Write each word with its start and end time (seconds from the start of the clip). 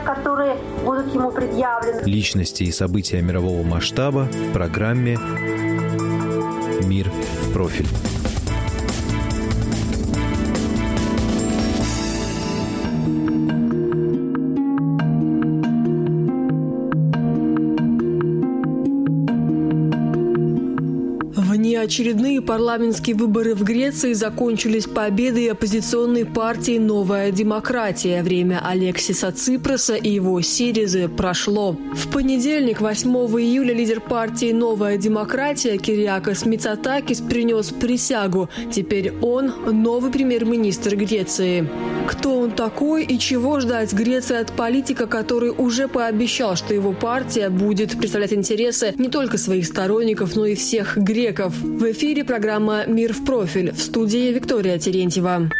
которые 0.00 0.56
будут 0.84 1.14
ему 1.14 1.30
предъявлены. 1.30 2.02
Личности 2.04 2.64
и 2.64 2.72
события 2.72 3.20
мирового 3.22 3.62
масштаба 3.62 4.28
в 4.30 4.52
программе 4.52 5.18
«Мир 6.86 7.10
в 7.42 7.52
профиль». 7.52 7.86
Внеочередные 21.70 22.42
парламентские 22.42 23.14
выборы 23.14 23.54
в 23.54 23.62
Греции 23.62 24.12
закончились 24.12 24.86
победой 24.86 25.52
оппозиционной 25.52 26.24
партии 26.24 26.78
«Новая 26.78 27.30
демократия». 27.30 28.24
Время 28.24 28.60
Алексиса 28.60 29.30
Ципроса 29.30 29.94
и 29.94 30.10
его 30.10 30.40
Сиризы 30.40 31.06
прошло. 31.06 31.76
В 31.94 32.10
понедельник, 32.10 32.80
8 32.80 33.08
июля, 33.08 33.72
лидер 33.72 34.00
партии 34.00 34.50
«Новая 34.50 34.96
демократия» 34.96 35.78
Кириакос 35.78 36.44
Мицатакис 36.44 37.20
принес 37.20 37.68
присягу. 37.68 38.48
Теперь 38.72 39.12
он 39.22 39.52
новый 39.70 40.10
премьер-министр 40.10 40.96
Греции. 40.96 41.70
Кто 42.08 42.40
он 42.40 42.50
такой 42.50 43.04
и 43.04 43.16
чего 43.20 43.60
ждать 43.60 43.92
Греции 43.92 44.38
от 44.38 44.50
политика, 44.50 45.06
который 45.06 45.50
уже 45.50 45.86
пообещал, 45.86 46.56
что 46.56 46.74
его 46.74 46.92
партия 46.92 47.48
будет 47.48 47.96
представлять 47.96 48.32
интересы 48.32 48.92
не 48.98 49.08
только 49.08 49.38
своих 49.38 49.66
сторонников, 49.66 50.34
но 50.34 50.46
и 50.46 50.56
всех 50.56 50.96
греков? 50.96 51.54
В 51.62 51.92
эфире 51.92 52.24
программа 52.24 52.86
«Мир 52.86 53.12
в 53.12 53.22
профиль» 53.22 53.72
в 53.72 53.80
студии 53.80 54.32
Виктория 54.32 54.78
Терентьева. 54.78 55.50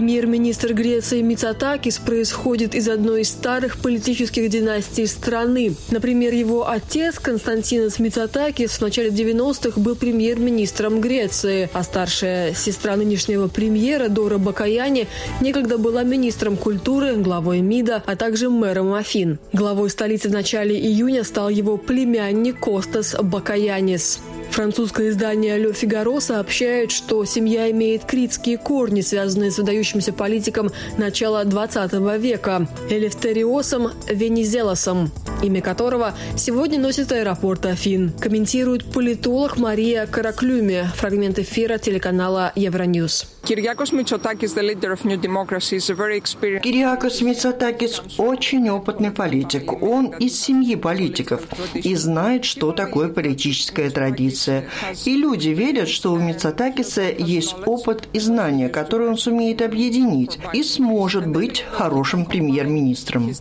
Премьер-министр 0.00 0.72
Греции 0.72 1.20
Мицатакис 1.20 1.98
происходит 1.98 2.74
из 2.74 2.88
одной 2.88 3.20
из 3.20 3.28
старых 3.28 3.76
политических 3.76 4.48
династий 4.48 5.06
страны. 5.06 5.74
Например, 5.90 6.32
его 6.32 6.66
отец 6.70 7.18
Константинос 7.18 7.98
Мицатакис 7.98 8.70
в 8.70 8.80
начале 8.80 9.10
90-х 9.10 9.78
был 9.78 9.96
премьер-министром 9.96 11.02
Греции, 11.02 11.68
а 11.74 11.82
старшая 11.82 12.54
сестра 12.54 12.96
нынешнего 12.96 13.48
премьера 13.48 14.08
Дора 14.08 14.38
Бакаяни 14.38 15.06
некогда 15.42 15.76
была 15.76 16.02
министром 16.02 16.56
культуры, 16.56 17.16
главой 17.16 17.60
МИДа, 17.60 18.02
а 18.06 18.16
также 18.16 18.48
мэром 18.48 18.94
Афин. 18.94 19.38
Главой 19.52 19.90
столицы 19.90 20.30
в 20.30 20.32
начале 20.32 20.80
июня 20.80 21.24
стал 21.24 21.50
его 21.50 21.76
племянник 21.76 22.58
Костас 22.58 23.14
Бакаянис. 23.20 24.20
Французское 24.50 25.10
издание 25.10 25.56
«Ле 25.58 25.72
Фигаро» 25.72 26.20
сообщает, 26.20 26.90
что 26.90 27.24
семья 27.24 27.70
имеет 27.70 28.04
критские 28.04 28.58
корни, 28.58 29.00
связанные 29.00 29.50
с 29.50 29.58
выдающимся 29.58 30.12
политиком 30.12 30.70
начала 30.98 31.44
20 31.44 31.92
века– 32.20 32.68
Элефтериосом 32.90 33.92
Венизелосом, 34.08 35.10
имя 35.42 35.62
которого 35.62 36.14
сегодня 36.36 36.80
носит 36.80 37.12
аэропорт 37.12 37.64
Афин. 37.66 38.12
Комментирует 38.20 38.84
политолог 38.84 39.56
Мария 39.56 40.06
Караклюми. 40.06 40.84
Фрагмент 40.96 41.38
эфира 41.38 41.78
телеканала 41.78 42.52
Евроньюз. 42.56 43.26
Кириакос 43.50 43.90
Мицотакис, 43.90 44.54
the 44.54 44.62
leader 44.62 44.92
of 44.92 45.04
New 45.04 45.16
Democracy, 45.16 45.74
is 45.74 45.90
a 45.90 45.94
very 45.94 46.16
experienced... 46.16 46.62
Кириакос 46.62 47.20
Мицотакис 47.20 48.00
очень 48.16 48.70
опытный 48.70 49.10
политик. 49.10 49.82
Он 49.82 50.14
из 50.20 50.40
семьи 50.40 50.76
политиков 50.76 51.48
и 51.74 51.96
знает, 51.96 52.44
что 52.44 52.70
такое 52.70 53.08
политическая 53.08 53.90
традиция. 53.90 54.68
И 55.04 55.16
люди 55.16 55.48
верят, 55.48 55.88
что 55.88 56.12
у 56.12 56.18
Мицотакиса 56.18 57.10
есть 57.10 57.56
опыт 57.66 58.08
и 58.12 58.20
знания, 58.20 58.68
которые 58.68 59.10
он 59.10 59.18
сумеет 59.18 59.62
объединить 59.62 60.38
и 60.52 60.62
сможет 60.62 61.26
быть 61.26 61.64
хорошим 61.72 62.26
премьер-министром. 62.26 63.32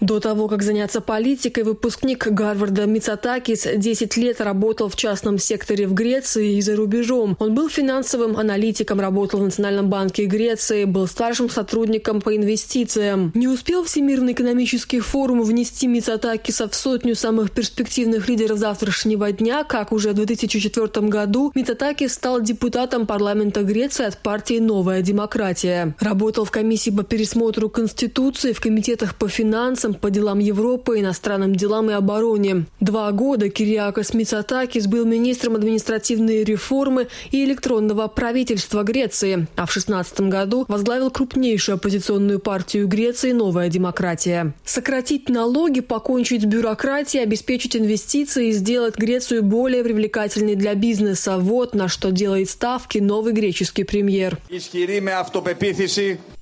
До 0.00 0.20
того, 0.20 0.46
как 0.46 0.62
заняться 0.62 1.00
политикой, 1.00 1.64
выпускник 1.64 2.26
Гарварда 2.26 2.84
Мицатакис 2.86 3.66
10 3.76 4.16
лет 4.18 4.40
работал 4.42 4.88
в 4.88 4.96
частном 4.96 5.38
секторе 5.38 5.86
в 5.86 5.94
Греции 5.94 6.56
и 6.56 6.60
за 6.60 6.76
рубежом. 6.76 7.36
Он 7.38 7.54
был 7.54 7.70
финансовым 7.70 8.36
аналитиком, 8.36 9.00
работал 9.00 9.40
в 9.40 9.44
Национальном 9.44 9.88
банке 9.88 10.26
Греции, 10.26 10.84
был 10.84 11.06
старшим 11.06 11.48
сотрудником 11.48 12.20
по 12.20 12.36
инвестициям. 12.36 13.32
Не 13.34 13.48
успел 13.48 13.84
Всемирный 13.84 14.34
экономический 14.34 15.00
форум 15.00 15.42
внести 15.42 15.86
Мицатакиса 15.86 16.68
в 16.68 16.74
сотню 16.74 17.14
самых 17.14 17.50
перспективных 17.50 18.28
лидеров 18.28 18.58
завтрашнего 18.58 19.32
дня, 19.32 19.64
как 19.64 19.92
уже 19.92 20.10
в 20.10 20.14
2004 20.14 21.08
году 21.08 21.52
Мицатакис 21.54 22.12
стал 22.12 22.42
депутатом 22.42 23.06
парламента 23.06 23.62
Греции 23.62 24.04
от 24.04 24.18
партии 24.18 24.58
«Новая 24.58 25.00
демократия». 25.00 25.94
Работал 26.00 26.44
в 26.44 26.50
комиссии 26.50 26.90
по 26.90 27.02
пересмотру 27.02 27.70
Конституции, 27.70 28.52
в 28.52 28.60
комитетах 28.60 29.14
по 29.14 29.28
финансам, 29.28 29.85
по 29.94 30.10
делам 30.10 30.38
Европы, 30.38 31.00
иностранным 31.00 31.54
делам 31.54 31.90
и 31.90 31.94
обороне. 31.94 32.66
Два 32.80 33.10
года 33.12 33.48
Кириакос 33.48 34.14
Мицатакис 34.14 34.86
был 34.86 35.04
министром 35.04 35.56
административной 35.56 36.44
реформы 36.44 37.08
и 37.30 37.44
электронного 37.44 38.08
правительства 38.08 38.82
Греции, 38.82 39.46
а 39.56 39.66
в 39.66 39.72
2016 39.72 40.20
году 40.22 40.64
возглавил 40.68 41.10
крупнейшую 41.10 41.76
оппозиционную 41.76 42.38
партию 42.38 42.88
Греции 42.88 43.32
«Новая 43.32 43.68
демократия». 43.68 44.54
Сократить 44.64 45.28
налоги, 45.28 45.80
покончить 45.80 46.42
с 46.42 46.44
бюрократией, 46.44 47.22
обеспечить 47.22 47.76
инвестиции 47.76 48.48
и 48.48 48.52
сделать 48.52 48.96
Грецию 48.96 49.42
более 49.42 49.82
привлекательной 49.84 50.54
для 50.54 50.74
бизнеса. 50.74 51.38
Вот 51.38 51.74
на 51.74 51.88
что 51.88 52.10
делает 52.10 52.50
ставки 52.50 52.98
новый 52.98 53.32
греческий 53.32 53.84
премьер. 53.84 54.38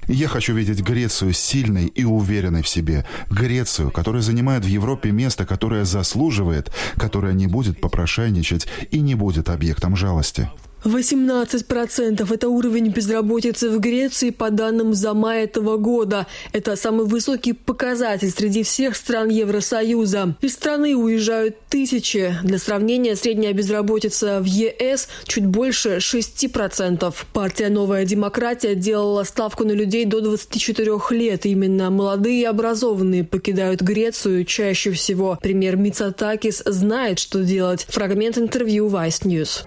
Я 0.08 0.28
хочу 0.28 0.54
видеть 0.54 0.80
Грецию 0.80 1.32
сильной 1.32 1.86
и 1.86 2.04
уверенной 2.04 2.62
в 2.62 2.68
себе. 2.68 3.06
Грецию, 3.30 3.90
которая 3.90 4.22
занимает 4.22 4.64
в 4.64 4.68
Европе 4.68 5.10
место, 5.10 5.46
которое 5.46 5.84
заслуживает, 5.84 6.70
которая 6.96 7.32
не 7.32 7.46
будет 7.46 7.80
попрошайничать 7.80 8.66
и 8.90 9.00
не 9.00 9.14
будет 9.14 9.48
объектом 9.48 9.96
жалости. 9.96 10.50
18%– 10.84 12.34
это 12.34 12.48
уровень 12.48 12.88
безработицы 12.88 13.70
в 13.70 13.80
Греции 13.80 14.30
по 14.30 14.50
данным 14.50 14.92
за 14.94 15.14
май 15.14 15.44
этого 15.44 15.76
года. 15.78 16.26
Это 16.52 16.76
самый 16.76 17.06
высокий 17.06 17.54
показатель 17.54 18.30
среди 18.30 18.62
всех 18.62 18.96
стран 18.96 19.30
Евросоюза. 19.30 20.36
Из 20.42 20.52
страны 20.52 20.94
уезжают 20.94 21.56
тысячи. 21.68 22.34
Для 22.42 22.58
сравнения, 22.58 23.16
средняя 23.16 23.52
безработица 23.52 24.40
в 24.40 24.44
ЕС 24.44 25.08
чуть 25.24 25.46
больше 25.46 25.96
6%. 25.96 27.14
Партия 27.32 27.68
«Новая 27.70 28.04
демократия» 28.04 28.74
делала 28.74 29.24
ставку 29.24 29.64
на 29.64 29.72
людей 29.72 30.04
до 30.04 30.20
24 30.20 30.92
лет. 31.10 31.46
Именно 31.46 31.90
молодые 31.90 32.42
и 32.42 32.44
образованные 32.44 33.24
покидают 33.24 33.80
Грецию 33.80 34.44
чаще 34.44 34.92
всего. 34.92 35.38
Премьер 35.40 35.76
Мицатакис 35.76 36.62
знает, 36.66 37.18
что 37.18 37.42
делать. 37.42 37.86
Фрагмент 37.88 38.36
интервью 38.36 38.88
Vice 38.88 39.22
News. 39.24 39.64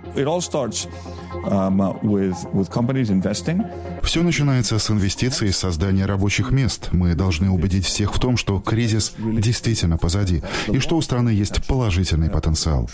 Все 4.03 4.23
начинается 4.23 4.79
с 4.79 4.89
инвестиций 4.89 5.49
и 5.49 5.51
создания 5.51 6.05
рабочих 6.05 6.51
мест. 6.51 6.89
Мы 6.91 7.15
должны 7.15 7.49
убедить 7.49 7.85
всех 7.85 8.13
в 8.13 8.19
том, 8.19 8.37
что 8.37 8.59
кризис 8.59 9.13
действительно 9.17 9.97
позади 9.97 10.41
и 10.67 10.79
что 10.79 10.97
у 10.97 11.01
страны 11.01 11.29
есть 11.29 11.65
положительный 11.67 12.29
потенциал. 12.29 12.89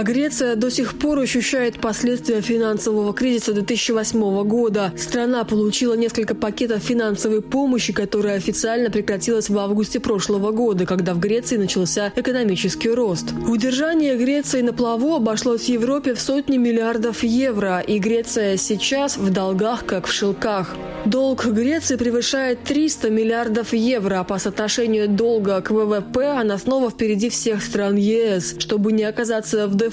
А 0.00 0.02
Греция 0.02 0.56
до 0.56 0.70
сих 0.70 0.98
пор 0.98 1.18
ощущает 1.18 1.78
последствия 1.78 2.40
финансового 2.40 3.12
кризиса 3.12 3.52
2008 3.52 4.44
года. 4.44 4.94
Страна 4.96 5.44
получила 5.44 5.92
несколько 5.92 6.34
пакетов 6.34 6.82
финансовой 6.82 7.42
помощи, 7.42 7.92
которая 7.92 8.38
официально 8.38 8.88
прекратилась 8.90 9.50
в 9.50 9.58
августе 9.58 10.00
прошлого 10.00 10.52
года, 10.52 10.86
когда 10.86 11.12
в 11.12 11.20
Греции 11.20 11.58
начался 11.58 12.14
экономический 12.16 12.88
рост. 12.88 13.26
Удержание 13.46 14.16
Греции 14.16 14.62
на 14.62 14.72
плаву 14.72 15.16
обошлось 15.16 15.68
Европе 15.68 16.14
в 16.14 16.20
сотни 16.22 16.56
миллиардов 16.56 17.22
евро, 17.22 17.80
и 17.80 17.98
Греция 17.98 18.56
сейчас 18.56 19.18
в 19.18 19.30
долгах, 19.30 19.84
как 19.84 20.06
в 20.06 20.12
шелках. 20.14 20.76
Долг 21.04 21.44
Греции 21.44 21.96
превышает 21.96 22.62
300 22.64 23.10
миллиардов 23.10 23.74
евро, 23.74 24.20
а 24.20 24.24
по 24.24 24.38
соотношению 24.38 25.08
долга 25.08 25.60
к 25.60 25.70
ВВП 25.70 26.38
она 26.38 26.56
снова 26.56 26.90
впереди 26.90 27.28
всех 27.28 27.62
стран 27.62 27.96
ЕС. 27.96 28.56
Чтобы 28.58 28.92
не 28.92 29.04
оказаться 29.04 29.66
в 29.66 29.76
дефолте, 29.76 29.89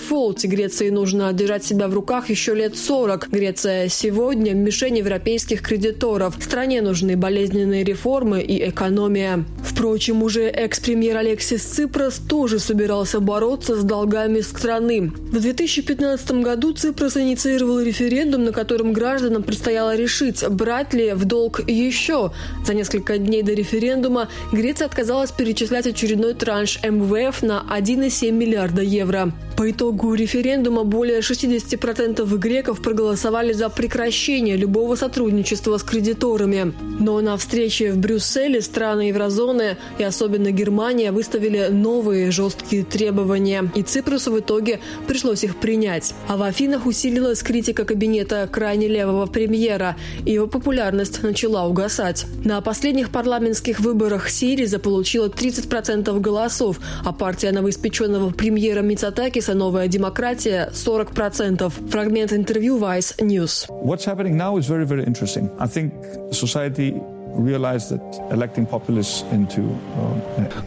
Греции 0.48 0.90
нужно 0.90 1.32
держать 1.34 1.64
себя 1.64 1.88
в 1.88 1.94
руках 1.94 2.30
еще 2.30 2.54
лет 2.54 2.78
40. 2.78 3.30
Греция 3.30 3.88
сегодня 3.90 4.54
в 4.54 4.56
мишени 4.56 5.00
европейских 5.00 5.62
кредиторов. 5.62 6.36
Стране 6.40 6.82
нужны 6.82 7.16
болезненные 7.16 7.84
реформы 7.84 8.42
и 8.42 8.70
экономия. 8.70 9.46
Впрочем, 9.64 10.24
уже 10.24 10.44
экс-премьер 10.44 11.18
Алексис 11.18 11.64
Ципрас 11.64 12.18
тоже 12.18 12.60
собирался 12.60 13.20
бороться 13.20 13.76
с 13.76 13.84
долгами 13.84 14.42
страны. 14.42 15.12
В 15.32 15.40
2015 15.40 16.32
году 16.44 16.74
Ципрас 16.74 17.18
инициировал 17.18 17.80
референдум, 17.80 18.46
на 18.46 18.52
котором 18.52 18.94
гражданам 18.94 19.44
предстояло 19.44 19.96
решить, 19.96 20.48
брать 20.48 20.94
ли 20.94 21.14
в 21.14 21.26
долг 21.26 21.62
еще. 21.68 22.32
За 22.66 22.74
несколько 22.74 23.18
дней 23.18 23.44
до 23.44 23.54
референдума 23.54 24.30
Греция 24.52 24.88
отказалась 24.88 25.32
перечислять 25.32 25.88
очередной 25.88 26.34
транш 26.34 26.80
МВФ 26.84 27.42
на 27.44 27.66
1,7 27.70 28.32
миллиарда 28.32 28.82
евро. 28.82 29.32
По 29.58 29.72
итогу 29.72 29.87
референдума 29.92 30.84
более 30.84 31.20
60% 31.20 32.38
греков 32.38 32.82
проголосовали 32.82 33.54
за 33.54 33.70
прекращение 33.70 34.56
любого 34.56 34.96
сотрудничества 34.96 35.78
с 35.78 35.84
кредиторами. 35.84 36.74
Но 37.00 37.20
на 37.22 37.36
встрече 37.38 37.92
в 37.92 37.98
Брюсселе 37.98 38.62
страны 38.62 39.10
еврозоны 39.10 39.78
и 39.98 40.04
особенно 40.04 40.52
Германия 40.52 41.12
выставили 41.12 41.68
новые 41.72 42.30
жесткие 42.30 42.84
требования, 42.84 43.72
и 43.74 43.82
Ципрусу 43.82 44.32
в 44.32 44.40
итоге 44.40 44.80
пришлось 45.08 45.44
их 45.44 45.56
принять. 45.56 46.14
А 46.28 46.38
в 46.38 46.44
Афинах 46.44 46.86
усилилась 46.86 47.42
критика 47.42 47.84
кабинета 47.84 48.48
крайне 48.52 48.88
левого 48.88 49.26
премьера, 49.26 49.96
и 50.24 50.34
его 50.34 50.46
популярность 50.46 51.24
начала 51.24 51.66
угасать. 51.66 52.26
На 52.46 52.62
последних 52.62 53.10
парламентских 53.10 53.80
выборах 53.80 54.30
Сириза 54.30 54.78
получила 54.78 55.30
30% 55.30 56.20
голосов, 56.20 56.80
а 57.04 57.12
партия 57.12 57.52
новоиспеченного 57.52 58.30
премьера 58.30 58.82
Мицатакис 58.82 59.48
Альянса 59.48 59.54
«Новая 59.78 59.90
демократия» 59.90 60.72
40%. 60.74 61.72
Фрагмент 61.92 62.34
интервью 62.34 62.80
Vice 62.80 63.16
News. 63.20 63.68
What's 63.70 64.06
happening 64.06 64.36
now 64.36 64.58
is 64.58 64.66
very, 64.66 64.88
very 64.88 65.04
interesting. 65.06 65.52
I 65.60 65.68
think 65.68 65.94
society 66.32 66.96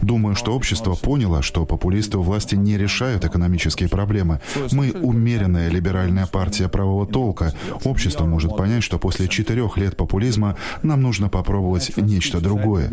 Думаю, 0.01 0.35
что 0.35 0.53
общество 0.53 0.95
поняло, 0.95 1.41
что 1.41 1.65
популисты 1.65 2.17
у 2.17 2.21
власти 2.21 2.55
не 2.55 2.77
решают 2.77 3.25
экономические 3.25 3.89
проблемы. 3.89 4.39
Мы 4.71 4.91
умеренная 4.91 5.69
либеральная 5.69 6.27
партия 6.27 6.69
правого 6.69 7.05
толка. 7.05 7.53
Общество 7.83 8.25
может 8.25 8.55
понять, 8.55 8.83
что 8.83 8.99
после 8.99 9.27
четырех 9.27 9.77
лет 9.77 9.97
популизма 9.97 10.55
нам 10.83 11.01
нужно 11.01 11.29
попробовать 11.29 11.95
нечто 11.97 12.39
другое. 12.39 12.89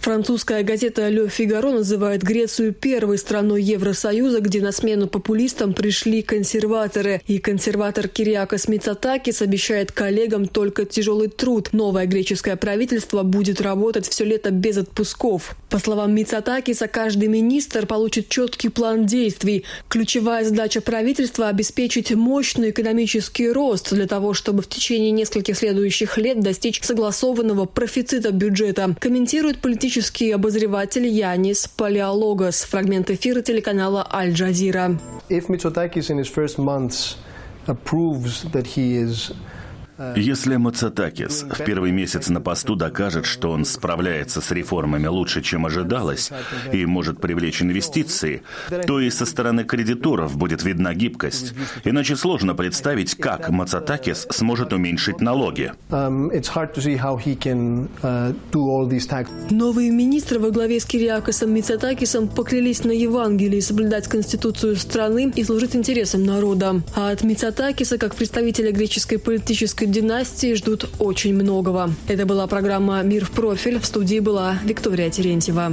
Французская 0.00 0.62
газета 0.62 1.08
«Ле 1.08 1.28
Фигаро» 1.28 1.70
называет 1.70 2.22
Грецию 2.22 2.72
первой 2.74 3.18
страной 3.18 3.62
Евросоюза, 3.62 4.40
где 4.40 4.60
на 4.60 4.72
смену 4.72 5.06
популистам 5.06 5.72
пришли 5.72 6.22
консерваторы. 6.22 7.22
И 7.26 7.38
консерватор 7.38 8.08
Кириакос 8.08 8.68
Мицатакис 8.78 9.42
обещает 9.42 9.90
коллегам 9.90 10.46
только 10.46 10.84
тяжелый 10.84 11.26
труд. 11.26 11.70
Новое 11.72 12.06
греческое 12.06 12.54
правительство 12.54 13.24
будет 13.24 13.60
работать 13.60 14.08
все 14.08 14.24
лето 14.24 14.52
без 14.52 14.76
отпусков. 14.76 15.56
По 15.68 15.80
словам 15.80 16.14
Мицатакиса, 16.14 16.86
каждый 16.86 17.26
министр 17.26 17.86
получит 17.86 18.28
четкий 18.28 18.68
план 18.68 19.04
действий. 19.04 19.64
Ключевая 19.88 20.44
задача 20.44 20.80
правительства– 20.80 21.48
обеспечить 21.48 22.12
мощный 22.12 22.70
экономический 22.70 23.50
рост 23.50 23.92
для 23.92 24.06
того, 24.06 24.32
чтобы 24.32 24.62
в 24.62 24.68
течение 24.68 25.10
нескольких 25.10 25.58
следующих 25.58 26.16
лет 26.16 26.38
достичь 26.38 26.80
согласованного 26.80 27.64
профицита 27.64 28.30
бюджета. 28.30 28.94
Комментирует 29.00 29.58
политический 29.58 30.30
обозреватель 30.30 31.08
Янис 31.08 31.66
Палеологос. 31.66 32.60
Фрагмент 32.62 33.10
эфира 33.10 33.42
телеканала 33.42 34.06
Аль-Джазира. 34.08 35.00
If 35.28 35.48
Mitsotakis 35.48 36.10
in 36.10 36.18
his 36.18 36.32
first 36.32 36.58
proves 37.74 38.44
that 38.44 38.66
he 38.66 38.96
is 38.96 39.32
если 40.16 40.56
Мацатакис 40.56 41.44
в 41.48 41.64
первый 41.64 41.90
месяц 41.90 42.28
на 42.28 42.40
посту 42.40 42.76
докажет, 42.76 43.26
что 43.26 43.50
он 43.50 43.64
справляется 43.64 44.40
с 44.40 44.50
реформами 44.50 45.06
лучше, 45.06 45.42
чем 45.42 45.66
ожидалось, 45.66 46.30
и 46.72 46.86
может 46.86 47.20
привлечь 47.20 47.62
инвестиции, 47.62 48.42
то 48.86 49.00
и 49.00 49.10
со 49.10 49.26
стороны 49.26 49.64
кредиторов 49.64 50.36
будет 50.36 50.62
видна 50.62 50.94
гибкость. 50.94 51.54
Иначе 51.84 52.16
сложно 52.16 52.54
представить, 52.54 53.16
как 53.16 53.50
Мацатакис 53.50 54.26
сможет 54.30 54.72
уменьшить 54.72 55.20
налоги. 55.20 55.72
Um, 55.90 56.30
uh, 58.02 58.36
Новые 59.50 59.90
министры 59.90 60.38
во 60.38 60.50
главе 60.50 60.80
с 60.80 60.84
Кириакосом 60.84 61.52
Мицатакисом 61.52 62.28
поклялись 62.28 62.84
на 62.84 62.92
Евангелии 62.92 63.60
соблюдать 63.60 64.06
конституцию 64.08 64.76
страны 64.76 65.32
и 65.34 65.42
служить 65.44 65.74
интересам 65.74 66.24
народа. 66.24 66.82
А 66.94 67.10
от 67.10 67.24
Мицатакиса, 67.24 67.98
как 67.98 68.14
представителя 68.14 68.70
греческой 68.70 69.18
политической 69.18 69.87
династии 69.90 70.54
ждут 70.54 70.88
очень 70.98 71.34
многого. 71.34 71.90
Это 72.08 72.26
была 72.26 72.46
программа 72.46 73.02
«Мир 73.02 73.24
в 73.24 73.30
профиль». 73.30 73.78
В 73.78 73.86
студии 73.86 74.20
была 74.20 74.58
Виктория 74.64 75.10
Терентьева. 75.10 75.72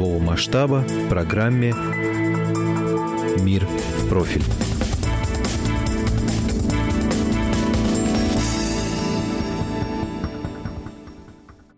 мирового 0.00 0.18
масштаба 0.18 0.84
в 0.88 1.08
программе 1.08 1.74
«Мир 3.42 3.66
в 3.66 4.08
профиль». 4.08 4.69